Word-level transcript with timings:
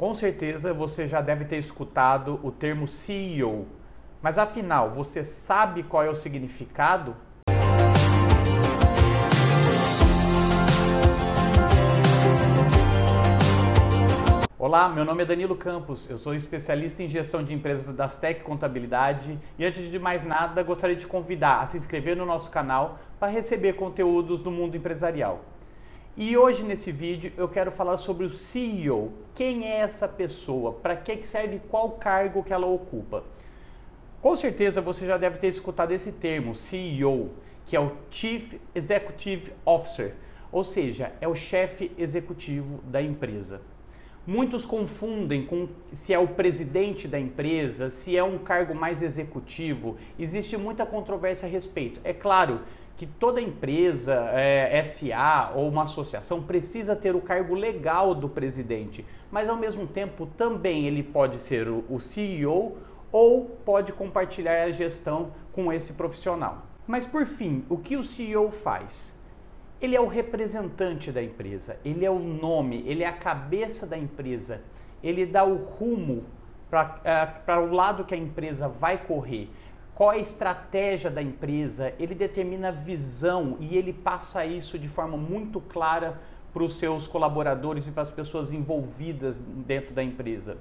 Com 0.00 0.14
certeza 0.14 0.72
você 0.72 1.06
já 1.06 1.20
deve 1.20 1.44
ter 1.44 1.58
escutado 1.58 2.40
o 2.42 2.50
termo 2.50 2.88
CEO, 2.88 3.66
mas 4.22 4.38
afinal, 4.38 4.88
você 4.88 5.22
sabe 5.22 5.82
qual 5.82 6.02
é 6.02 6.08
o 6.08 6.14
significado? 6.14 7.14
Olá, 14.58 14.88
meu 14.88 15.04
nome 15.04 15.22
é 15.22 15.26
Danilo 15.26 15.54
Campos, 15.54 16.08
eu 16.08 16.16
sou 16.16 16.34
especialista 16.34 17.02
em 17.02 17.06
gestão 17.06 17.42
de 17.42 17.52
empresas 17.52 17.94
da 17.94 18.08
Tech 18.08 18.42
Contabilidade 18.42 19.38
e 19.58 19.66
antes 19.66 19.90
de 19.90 19.98
mais 19.98 20.24
nada 20.24 20.62
gostaria 20.62 20.96
de 20.96 21.06
convidar 21.06 21.60
a 21.60 21.66
se 21.66 21.76
inscrever 21.76 22.16
no 22.16 22.24
nosso 22.24 22.50
canal 22.50 22.98
para 23.18 23.30
receber 23.30 23.74
conteúdos 23.74 24.40
do 24.40 24.50
mundo 24.50 24.78
empresarial. 24.78 25.44
E 26.16 26.36
hoje 26.36 26.64
nesse 26.64 26.90
vídeo 26.90 27.32
eu 27.36 27.48
quero 27.48 27.70
falar 27.70 27.96
sobre 27.96 28.26
o 28.26 28.30
CEO. 28.30 29.12
Quem 29.32 29.64
é 29.64 29.76
essa 29.76 30.08
pessoa? 30.08 30.72
Para 30.72 30.96
que 30.96 31.24
serve 31.24 31.60
qual 31.68 31.92
cargo 31.92 32.42
que 32.42 32.52
ela 32.52 32.66
ocupa? 32.66 33.22
Com 34.20 34.34
certeza 34.34 34.80
você 34.80 35.06
já 35.06 35.16
deve 35.16 35.38
ter 35.38 35.46
escutado 35.46 35.92
esse 35.92 36.12
termo, 36.12 36.52
CEO, 36.52 37.30
que 37.64 37.76
é 37.76 37.80
o 37.80 37.92
Chief 38.10 38.54
Executive 38.74 39.52
Officer, 39.64 40.14
ou 40.50 40.64
seja, 40.64 41.12
é 41.20 41.28
o 41.28 41.34
chefe 41.36 41.92
executivo 41.96 42.80
da 42.88 43.00
empresa. 43.00 43.62
Muitos 44.26 44.64
confundem 44.64 45.46
com 45.46 45.68
se 45.92 46.12
é 46.12 46.18
o 46.18 46.28
presidente 46.28 47.06
da 47.06 47.20
empresa, 47.20 47.88
se 47.88 48.16
é 48.16 48.22
um 48.22 48.36
cargo 48.36 48.74
mais 48.74 49.00
executivo. 49.00 49.96
Existe 50.18 50.56
muita 50.56 50.84
controvérsia 50.84 51.48
a 51.48 51.50
respeito. 51.50 52.00
É 52.04 52.12
claro 52.12 52.60
que 53.00 53.06
toda 53.06 53.40
empresa, 53.40 54.28
é, 54.34 54.84
SA 54.84 55.52
ou 55.54 55.66
uma 55.66 55.84
associação 55.84 56.42
precisa 56.42 56.94
ter 56.94 57.16
o 57.16 57.20
cargo 57.22 57.54
legal 57.54 58.14
do 58.14 58.28
presidente, 58.28 59.06
mas 59.30 59.48
ao 59.48 59.56
mesmo 59.56 59.86
tempo 59.86 60.26
também 60.26 60.86
ele 60.86 61.02
pode 61.02 61.40
ser 61.40 61.66
o, 61.66 61.82
o 61.88 61.98
CEO 61.98 62.76
ou 63.10 63.46
pode 63.64 63.94
compartilhar 63.94 64.64
a 64.64 64.70
gestão 64.70 65.32
com 65.50 65.72
esse 65.72 65.94
profissional. 65.94 66.66
Mas 66.86 67.06
por 67.06 67.24
fim, 67.24 67.64
o 67.70 67.78
que 67.78 67.96
o 67.96 68.02
CEO 68.02 68.50
faz? 68.50 69.18
Ele 69.80 69.96
é 69.96 70.00
o 70.00 70.06
representante 70.06 71.10
da 71.10 71.22
empresa, 71.22 71.78
ele 71.82 72.04
é 72.04 72.10
o 72.10 72.18
nome, 72.18 72.84
ele 72.84 73.02
é 73.02 73.06
a 73.06 73.14
cabeça 73.14 73.86
da 73.86 73.96
empresa, 73.96 74.60
ele 75.02 75.24
dá 75.24 75.42
o 75.42 75.56
rumo 75.56 76.26
para 76.68 77.62
o 77.62 77.72
lado 77.72 78.04
que 78.04 78.12
a 78.12 78.18
empresa 78.18 78.68
vai 78.68 78.98
correr 78.98 79.48
qual 80.00 80.14
é 80.14 80.16
a 80.16 80.18
estratégia 80.18 81.10
da 81.10 81.20
empresa, 81.20 81.92
ele 81.98 82.14
determina 82.14 82.68
a 82.68 82.70
visão 82.70 83.58
e 83.60 83.76
ele 83.76 83.92
passa 83.92 84.46
isso 84.46 84.78
de 84.78 84.88
forma 84.88 85.14
muito 85.14 85.60
clara 85.60 86.18
para 86.54 86.62
os 86.62 86.78
seus 86.78 87.06
colaboradores 87.06 87.86
e 87.86 87.92
para 87.92 88.04
as 88.04 88.10
pessoas 88.10 88.50
envolvidas 88.50 89.42
dentro 89.42 89.92
da 89.92 90.02
empresa. 90.02 90.56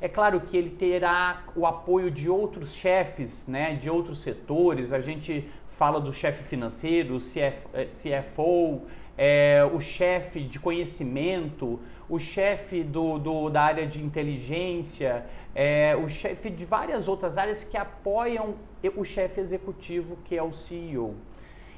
É 0.00 0.08
claro 0.08 0.40
que 0.40 0.56
ele 0.56 0.70
terá 0.70 1.42
o 1.56 1.66
apoio 1.66 2.12
de 2.12 2.30
outros 2.30 2.74
chefes, 2.74 3.48
né, 3.48 3.74
de 3.74 3.90
outros 3.90 4.20
setores. 4.20 4.92
A 4.92 5.00
gente 5.00 5.50
fala 5.66 6.00
do 6.00 6.12
chefe 6.12 6.44
financeiro, 6.44 7.18
CFO, 7.18 8.82
é, 9.16 9.68
o 9.72 9.80
chefe 9.80 10.40
de 10.40 10.58
conhecimento, 10.58 11.80
o 12.08 12.18
chefe 12.18 12.82
do, 12.82 13.18
do, 13.18 13.50
da 13.50 13.62
área 13.62 13.86
de 13.86 14.02
inteligência, 14.02 15.24
é, 15.54 15.96
o 15.96 16.08
chefe 16.08 16.50
de 16.50 16.64
várias 16.64 17.08
outras 17.08 17.38
áreas 17.38 17.64
que 17.64 17.76
apoiam 17.76 18.54
o 18.96 19.04
chefe 19.04 19.40
executivo, 19.40 20.16
que 20.24 20.36
é 20.36 20.42
o 20.42 20.52
CEO. 20.52 21.14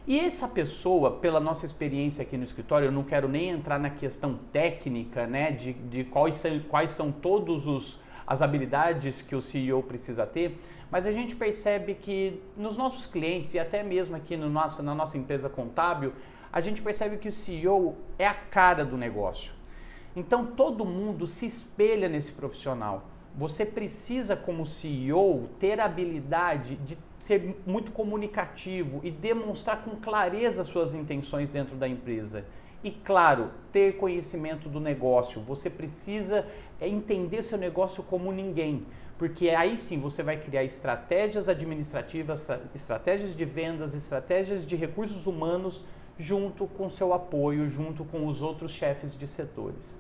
E 0.07 0.19
essa 0.19 0.49
pessoa, 0.49 1.13
pela 1.13 1.39
nossa 1.39 1.67
experiência 1.67 2.23
aqui 2.23 2.37
no 2.37 2.43
escritório, 2.43 2.87
eu 2.87 2.93
não 2.93 3.05
quero 3.05 3.29
nem 3.29 3.51
entrar 3.51 3.79
na 3.79 3.91
questão 3.91 4.35
técnica, 4.51 5.27
né, 5.27 5.51
de, 5.51 5.75
de 5.75 6.05
quais, 6.05 6.37
são, 6.37 6.59
quais 6.61 6.91
são 6.91 7.13
todos 7.13 7.67
os 7.67 8.01
as 8.29 8.43
habilidades 8.43 9.23
que 9.23 9.35
o 9.35 9.41
CEO 9.41 9.83
precisa 9.83 10.27
ter, 10.27 10.59
mas 10.91 11.07
a 11.07 11.11
gente 11.11 11.35
percebe 11.35 11.95
que 11.95 12.43
nos 12.59 12.77
nossos 12.77 13.07
clientes 13.07 13.55
e 13.55 13.59
até 13.59 13.83
mesmo 13.83 14.15
aqui 14.15 14.37
no 14.37 14.51
nosso, 14.51 14.83
na 14.83 14.95
nossa 14.95 15.17
empresa 15.17 15.49
contábil, 15.49 16.13
a 16.53 16.61
gente 16.61 16.83
percebe 16.83 17.17
que 17.17 17.29
o 17.29 17.33
CEO 17.33 17.97
é 18.19 18.27
a 18.27 18.35
cara 18.35 18.85
do 18.85 18.97
negócio. 18.97 19.53
Então 20.17 20.47
todo 20.47 20.85
mundo 20.85 21.27
se 21.27 21.47
espelha 21.47 22.09
nesse 22.09 22.33
profissional. 22.33 23.05
Você 23.37 23.65
precisa, 23.65 24.35
como 24.35 24.67
CEO, 24.67 25.49
ter 25.61 25.79
a 25.79 25.85
habilidade 25.85 26.77
de 26.77 26.99
ser 27.21 27.61
muito 27.67 27.93
comunicativo 27.93 29.01
e 29.05 29.11
demonstrar 29.11 29.83
com 29.85 29.97
clareza 29.97 30.65
suas 30.65 30.95
intenções 30.95 31.49
dentro 31.49 31.77
da 31.77 31.87
empresa. 31.87 32.45
E 32.83 32.91
claro, 32.91 33.51
ter 33.73 33.97
conhecimento 33.97 34.69
do 34.69 34.81
negócio. 34.81 35.41
Você 35.43 35.69
precisa 35.69 36.47
entender 36.81 37.43
seu 37.43 37.59
negócio 37.59 38.03
como 38.05 38.33
ninguém, 38.33 38.87
porque 39.17 39.51
aí 39.51 39.77
sim 39.77 40.01
você 40.01 40.23
vai 40.23 40.37
criar 40.37 40.63
estratégias 40.63 41.49
administrativas, 41.49 42.49
estratégias 42.75 43.35
de 43.35 43.45
vendas, 43.45 43.95
estratégias 43.95 44.65
de 44.65 44.77
recursos 44.77 45.27
humanos 45.27 45.85
junto 46.19 46.67
com 46.67 46.89
seu 46.89 47.15
apoio, 47.15 47.69
junto 47.69 48.05
com 48.05 48.27
os 48.27 48.43
outros 48.43 48.73
chefes 48.73 49.17
de 49.17 49.27
setores. 49.27 49.99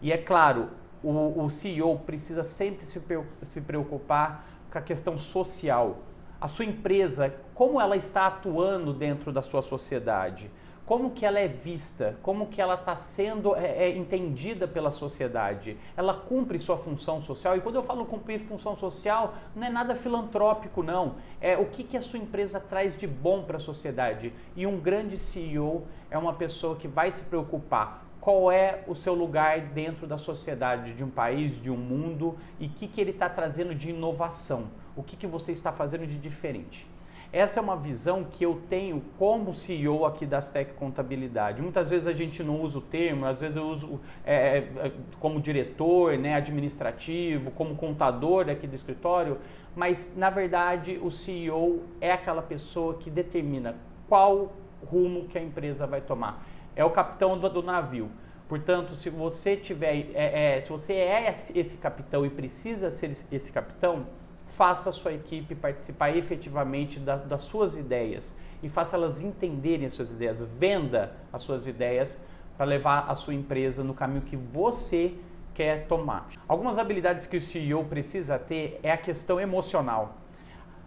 E 0.00 0.10
é 0.12 0.18
claro, 0.18 0.70
o, 1.02 1.44
o 1.44 1.48
CEO 1.48 1.98
precisa 2.00 2.42
sempre 2.42 2.84
se, 2.84 3.00
se 3.42 3.60
preocupar 3.60 4.46
com 4.70 4.78
a 4.78 4.82
questão 4.82 5.16
social. 5.16 5.98
A 6.40 6.48
sua 6.48 6.64
empresa, 6.64 7.32
como 7.54 7.80
ela 7.80 7.96
está 7.96 8.26
atuando 8.26 8.92
dentro 8.92 9.32
da 9.32 9.42
sua 9.42 9.62
sociedade? 9.62 10.50
Como 10.84 11.10
que 11.10 11.24
ela 11.24 11.38
é 11.38 11.46
vista, 11.46 12.18
como 12.22 12.46
que 12.48 12.60
ela 12.60 12.74
está 12.74 12.96
sendo 12.96 13.54
é, 13.54 13.84
é, 13.84 13.96
entendida 13.96 14.66
pela 14.66 14.90
sociedade. 14.90 15.76
Ela 15.96 16.12
cumpre 16.14 16.58
sua 16.58 16.76
função 16.76 17.20
social. 17.20 17.56
E 17.56 17.60
quando 17.60 17.76
eu 17.76 17.82
falo 17.82 18.04
cumprir 18.04 18.40
função 18.40 18.74
social, 18.74 19.34
não 19.54 19.66
é 19.66 19.70
nada 19.70 19.94
filantrópico, 19.94 20.82
não. 20.82 21.16
É 21.40 21.56
o 21.56 21.66
que, 21.66 21.84
que 21.84 21.96
a 21.96 22.02
sua 22.02 22.18
empresa 22.18 22.58
traz 22.58 22.96
de 22.96 23.06
bom 23.06 23.44
para 23.44 23.56
a 23.56 23.60
sociedade. 23.60 24.32
E 24.56 24.66
um 24.66 24.78
grande 24.78 25.16
CEO 25.16 25.86
é 26.10 26.18
uma 26.18 26.34
pessoa 26.34 26.76
que 26.76 26.88
vai 26.88 27.10
se 27.10 27.24
preocupar 27.24 28.04
qual 28.20 28.52
é 28.52 28.84
o 28.86 28.94
seu 28.94 29.14
lugar 29.14 29.60
dentro 29.60 30.06
da 30.06 30.16
sociedade, 30.16 30.94
de 30.94 31.02
um 31.02 31.10
país, 31.10 31.60
de 31.60 31.70
um 31.70 31.76
mundo 31.76 32.36
e 32.60 32.66
o 32.66 32.70
que, 32.70 32.86
que 32.86 33.00
ele 33.00 33.10
está 33.10 33.28
trazendo 33.28 33.74
de 33.74 33.90
inovação, 33.90 34.68
o 34.94 35.02
que, 35.02 35.16
que 35.16 35.26
você 35.26 35.50
está 35.50 35.72
fazendo 35.72 36.06
de 36.06 36.16
diferente. 36.18 36.88
Essa 37.32 37.60
é 37.60 37.62
uma 37.62 37.76
visão 37.76 38.24
que 38.30 38.44
eu 38.44 38.60
tenho 38.68 39.02
como 39.18 39.54
CEO 39.54 40.04
aqui 40.04 40.26
da 40.26 40.38
Tech 40.42 40.74
Contabilidade. 40.74 41.62
Muitas 41.62 41.88
vezes 41.88 42.06
a 42.06 42.12
gente 42.12 42.42
não 42.42 42.60
usa 42.60 42.78
o 42.78 42.82
termo, 42.82 43.24
às 43.24 43.40
vezes 43.40 43.56
eu 43.56 43.66
uso 43.66 44.00
é, 44.22 44.58
é, 44.58 44.92
como 45.18 45.40
diretor, 45.40 46.18
né, 46.18 46.34
administrativo, 46.34 47.50
como 47.52 47.74
contador 47.74 48.50
aqui 48.50 48.66
do 48.66 48.74
escritório, 48.74 49.38
mas 49.74 50.12
na 50.14 50.28
verdade 50.28 51.00
o 51.02 51.10
CEO 51.10 51.84
é 52.02 52.12
aquela 52.12 52.42
pessoa 52.42 52.98
que 52.98 53.10
determina 53.10 53.76
qual 54.06 54.52
rumo 54.84 55.24
que 55.24 55.38
a 55.38 55.42
empresa 55.42 55.86
vai 55.86 56.02
tomar. 56.02 56.46
É 56.76 56.84
o 56.84 56.90
capitão 56.90 57.38
do, 57.38 57.48
do 57.48 57.62
navio. 57.62 58.10
Portanto, 58.46 58.92
se 58.92 59.08
você 59.08 59.56
tiver, 59.56 60.10
é, 60.12 60.56
é, 60.56 60.60
se 60.60 60.68
você 60.68 60.92
é 60.92 61.30
esse 61.54 61.78
capitão 61.78 62.26
e 62.26 62.28
precisa 62.28 62.90
ser 62.90 63.10
esse 63.10 63.50
capitão, 63.50 64.06
faça 64.46 64.90
a 64.90 64.92
sua 64.92 65.12
equipe 65.12 65.54
participar 65.54 66.16
efetivamente 66.16 67.00
da, 67.00 67.16
das 67.16 67.42
suas 67.42 67.76
ideias 67.76 68.36
e 68.62 68.68
faça 68.68 68.96
elas 68.96 69.20
entenderem 69.22 69.86
as 69.86 69.92
suas 69.92 70.12
ideias, 70.12 70.44
venda 70.44 71.12
as 71.32 71.42
suas 71.42 71.66
ideias 71.66 72.20
para 72.56 72.66
levar 72.66 73.06
a 73.08 73.14
sua 73.14 73.34
empresa 73.34 73.82
no 73.82 73.94
caminho 73.94 74.22
que 74.22 74.36
você 74.36 75.14
quer 75.54 75.86
tomar. 75.86 76.28
Algumas 76.46 76.78
habilidades 76.78 77.26
que 77.26 77.36
o 77.36 77.40
CEO 77.40 77.84
precisa 77.84 78.38
ter 78.38 78.78
é 78.82 78.92
a 78.92 78.96
questão 78.96 79.40
emocional. 79.40 80.18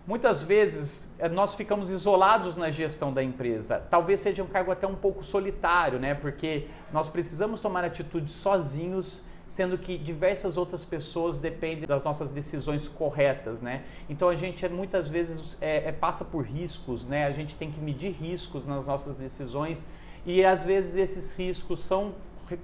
Muitas 0.07 0.43
vezes 0.43 1.11
eh, 1.17 1.27
nós 1.27 1.55
ficamos 1.55 1.89
isolados 1.89 2.55
na 2.55 2.69
gestão 2.69 3.11
da 3.11 3.23
empresa. 3.23 3.83
Talvez 3.89 4.21
seja 4.21 4.43
um 4.43 4.47
cargo 4.47 4.71
até 4.71 4.85
um 4.85 4.95
pouco 4.95 5.23
solitário, 5.23 5.99
né? 5.99 6.13
Porque 6.13 6.67
nós 6.93 7.09
precisamos 7.09 7.59
tomar 7.59 7.83
atitudes 7.83 8.31
sozinhos 8.33 9.23
sendo 9.47 9.77
que 9.77 9.97
diversas 9.97 10.57
outras 10.57 10.83
pessoas 10.83 11.37
dependem 11.37 11.85
das 11.85 12.03
nossas 12.03 12.31
decisões 12.31 12.87
corretas, 12.87 13.61
né? 13.61 13.83
Então 14.09 14.29
a 14.29 14.35
gente 14.35 14.67
muitas 14.69 15.07
vezes 15.09 15.57
é, 15.61 15.89
é, 15.89 15.91
passa 15.91 16.25
por 16.25 16.43
riscos, 16.43 17.05
né? 17.05 17.25
A 17.25 17.31
gente 17.31 17.55
tem 17.55 17.71
que 17.71 17.79
medir 17.79 18.11
riscos 18.11 18.65
nas 18.65 18.87
nossas 18.87 19.17
decisões 19.17 19.87
e 20.25 20.43
às 20.43 20.65
vezes 20.65 20.95
esses 20.95 21.35
riscos 21.35 21.83
são 21.83 22.13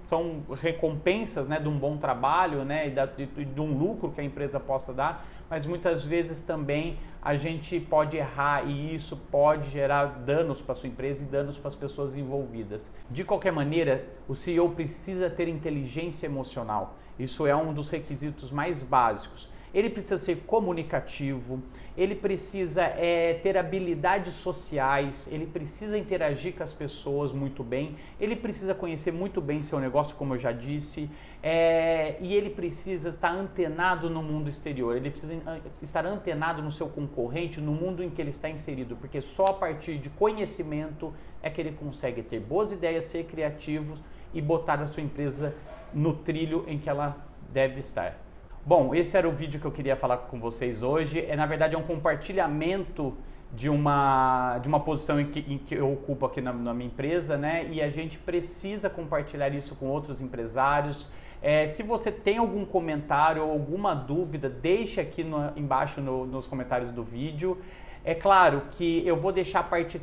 são 0.05 0.43
recompensas 0.61 1.47
né, 1.47 1.59
de 1.59 1.67
um 1.67 1.77
bom 1.77 1.97
trabalho 1.97 2.63
né, 2.63 2.87
e, 2.87 2.91
da, 2.91 3.05
de 3.05 3.61
um 3.61 3.77
lucro 3.77 4.11
que 4.11 4.21
a 4.21 4.23
empresa 4.23 4.59
possa 4.59 4.93
dar, 4.93 5.25
mas 5.49 5.65
muitas 5.65 6.05
vezes 6.05 6.43
também 6.43 6.97
a 7.21 7.35
gente 7.35 7.79
pode 7.79 8.17
errar 8.17 8.65
e 8.65 8.95
isso 8.95 9.15
pode 9.15 9.69
gerar 9.69 10.05
danos 10.05 10.61
para 10.61 10.75
sua 10.75 10.89
empresa 10.89 11.23
e 11.23 11.27
danos 11.27 11.57
para 11.57 11.67
as 11.67 11.75
pessoas 11.75 12.15
envolvidas. 12.15 12.91
De 13.09 13.23
qualquer 13.23 13.51
maneira, 13.51 14.05
o 14.27 14.35
CEO 14.35 14.69
precisa 14.69 15.29
ter 15.29 15.47
inteligência 15.47 16.25
emocional 16.25 16.97
Isso 17.19 17.45
é 17.45 17.55
um 17.55 17.73
dos 17.73 17.89
requisitos 17.89 18.49
mais 18.49 18.81
básicos 18.81 19.49
ele 19.73 19.89
precisa 19.89 20.17
ser 20.17 20.37
comunicativo, 20.45 21.61
ele 21.95 22.15
precisa 22.15 22.83
é, 22.83 23.33
ter 23.35 23.57
habilidades 23.57 24.33
sociais, 24.33 25.29
ele 25.31 25.45
precisa 25.45 25.97
interagir 25.97 26.55
com 26.55 26.63
as 26.63 26.73
pessoas 26.73 27.31
muito 27.31 27.63
bem, 27.63 27.95
ele 28.19 28.35
precisa 28.35 28.73
conhecer 28.73 29.11
muito 29.11 29.41
bem 29.41 29.61
seu 29.61 29.79
negócio, 29.79 30.15
como 30.15 30.33
eu 30.33 30.37
já 30.37 30.51
disse, 30.51 31.09
é, 31.43 32.15
e 32.19 32.33
ele 32.35 32.49
precisa 32.49 33.09
estar 33.09 33.31
antenado 33.31 34.09
no 34.09 34.21
mundo 34.21 34.49
exterior, 34.49 34.95
ele 34.95 35.09
precisa 35.09 35.41
estar 35.81 36.05
antenado 36.05 36.61
no 36.61 36.71
seu 36.71 36.87
concorrente, 36.87 37.59
no 37.59 37.71
mundo 37.71 38.03
em 38.03 38.09
que 38.09 38.21
ele 38.21 38.29
está 38.29 38.49
inserido, 38.49 38.95
porque 38.95 39.21
só 39.21 39.45
a 39.45 39.53
partir 39.53 39.97
de 39.97 40.09
conhecimento 40.09 41.13
é 41.41 41.49
que 41.49 41.59
ele 41.59 41.71
consegue 41.71 42.21
ter 42.21 42.39
boas 42.39 42.71
ideias, 42.71 43.05
ser 43.05 43.25
criativo 43.25 43.97
e 44.33 44.41
botar 44.41 44.79
a 44.81 44.87
sua 44.87 45.03
empresa 45.03 45.55
no 45.93 46.13
trilho 46.13 46.63
em 46.67 46.77
que 46.77 46.89
ela 46.89 47.17
deve 47.51 47.79
estar. 47.79 48.30
Bom, 48.63 48.93
esse 48.93 49.17
era 49.17 49.27
o 49.27 49.31
vídeo 49.31 49.59
que 49.59 49.65
eu 49.65 49.71
queria 49.71 49.95
falar 49.95 50.17
com 50.17 50.39
vocês 50.39 50.83
hoje. 50.83 51.25
É 51.27 51.35
na 51.35 51.47
verdade 51.47 51.73
é 51.73 51.77
um 51.79 51.81
compartilhamento 51.81 53.17
de 53.51 53.67
uma, 53.67 54.59
de 54.59 54.67
uma 54.67 54.79
posição 54.79 55.19
em 55.19 55.25
que, 55.25 55.39
em 55.51 55.57
que 55.57 55.73
eu 55.73 55.91
ocupo 55.91 56.27
aqui 56.27 56.41
na, 56.41 56.53
na, 56.53 56.71
minha 56.71 56.85
empresa, 56.85 57.37
né? 57.37 57.67
E 57.71 57.81
a 57.81 57.89
gente 57.89 58.19
precisa 58.19 58.87
compartilhar 58.87 59.49
isso 59.49 59.75
com 59.75 59.87
outros 59.87 60.21
empresários. 60.21 61.09
É, 61.41 61.65
se 61.65 61.81
você 61.81 62.11
tem 62.11 62.37
algum 62.37 62.63
comentário 62.63 63.43
ou 63.43 63.51
alguma 63.51 63.95
dúvida, 63.95 64.47
deixe 64.47 65.01
aqui 65.01 65.23
no, 65.23 65.51
embaixo 65.57 65.99
no, 65.99 66.27
nos 66.27 66.45
comentários 66.45 66.91
do 66.91 67.03
vídeo. 67.03 67.57
É 68.03 68.15
claro 68.15 68.63
que 68.71 69.05
eu 69.05 69.15
vou 69.15 69.31
deixar 69.31 69.59
a 69.59 69.63
parte 69.63 69.99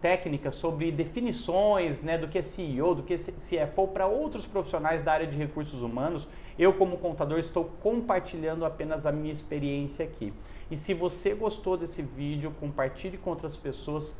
técnica 0.00 0.50
sobre 0.50 0.90
definições 0.90 2.00
né, 2.00 2.16
do 2.16 2.26
que 2.26 2.38
é 2.38 2.42
CEO, 2.42 2.94
do 2.94 3.02
que 3.02 3.12
é 3.12 3.16
CFO 3.16 3.88
para 3.88 4.06
outros 4.06 4.46
profissionais 4.46 5.02
da 5.02 5.12
área 5.12 5.26
de 5.26 5.36
recursos 5.36 5.82
humanos. 5.82 6.28
Eu, 6.58 6.72
como 6.72 6.96
contador, 6.96 7.38
estou 7.38 7.66
compartilhando 7.82 8.64
apenas 8.64 9.04
a 9.04 9.12
minha 9.12 9.32
experiência 9.32 10.02
aqui. 10.02 10.32
E 10.70 10.78
se 10.78 10.94
você 10.94 11.34
gostou 11.34 11.76
desse 11.76 12.00
vídeo, 12.00 12.54
compartilhe 12.58 13.18
com 13.18 13.28
outras 13.28 13.58
pessoas. 13.58 14.16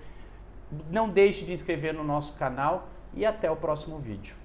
Não 0.90 1.08
deixe 1.08 1.46
de 1.46 1.54
inscrever 1.54 1.94
no 1.94 2.04
nosso 2.04 2.34
canal 2.34 2.88
e 3.14 3.24
até 3.24 3.50
o 3.50 3.56
próximo 3.56 3.98
vídeo. 3.98 4.36